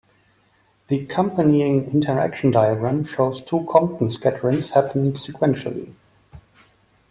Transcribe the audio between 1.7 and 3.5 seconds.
interaction diagram shows